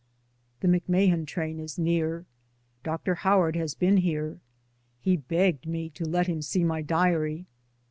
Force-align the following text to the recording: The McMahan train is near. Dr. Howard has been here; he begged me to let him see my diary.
The 0.61 0.67
McMahan 0.67 1.27
train 1.27 1.59
is 1.59 1.77
near. 1.77 2.25
Dr. 2.81 3.13
Howard 3.13 3.55
has 3.55 3.75
been 3.75 3.97
here; 3.97 4.39
he 4.99 5.15
begged 5.15 5.67
me 5.67 5.91
to 5.91 6.05
let 6.09 6.25
him 6.25 6.41
see 6.41 6.63
my 6.63 6.81
diary. 6.81 7.45